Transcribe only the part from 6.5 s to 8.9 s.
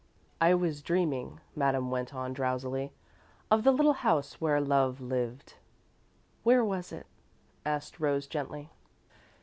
was it?" asked Rose gently.